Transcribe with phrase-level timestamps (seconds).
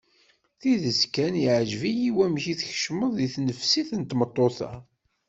[0.59, 4.71] Tidet kan yeɛjeb-iyi wamek tkecmeḍ deg tnefsit n tmeṭṭut-a.